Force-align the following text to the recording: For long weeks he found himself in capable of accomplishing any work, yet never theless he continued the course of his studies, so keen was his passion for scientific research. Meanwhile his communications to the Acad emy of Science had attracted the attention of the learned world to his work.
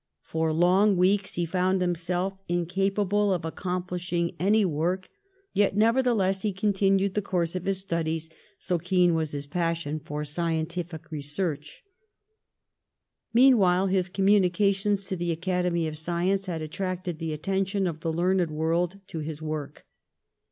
For 0.23 0.51
long 0.51 0.97
weeks 0.97 1.35
he 1.35 1.45
found 1.45 1.79
himself 1.79 2.33
in 2.47 2.65
capable 2.65 3.31
of 3.31 3.45
accomplishing 3.45 4.35
any 4.39 4.65
work, 4.65 5.09
yet 5.53 5.77
never 5.77 6.01
theless 6.01 6.41
he 6.41 6.53
continued 6.53 7.13
the 7.13 7.21
course 7.21 7.55
of 7.55 7.65
his 7.65 7.81
studies, 7.81 8.27
so 8.57 8.79
keen 8.79 9.13
was 9.13 9.33
his 9.33 9.45
passion 9.45 9.99
for 9.99 10.25
scientific 10.25 11.11
research. 11.11 11.83
Meanwhile 13.31 13.85
his 13.85 14.09
communications 14.09 15.05
to 15.05 15.15
the 15.15 15.31
Acad 15.33 15.65
emy 15.65 15.87
of 15.87 15.99
Science 15.99 16.47
had 16.47 16.63
attracted 16.63 17.19
the 17.19 17.31
attention 17.31 17.85
of 17.85 17.99
the 17.99 18.11
learned 18.11 18.49
world 18.49 18.99
to 19.05 19.19
his 19.19 19.39
work. 19.39 19.85